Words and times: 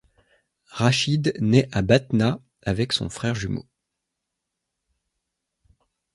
Rachid 0.71 1.31
naît 1.41 1.69
à 1.71 1.83
Batna 1.83 2.41
avec 2.63 2.91
son 2.91 3.07
frère 3.11 3.35
jumeau. 3.35 3.67